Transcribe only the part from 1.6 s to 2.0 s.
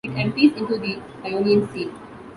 Sea.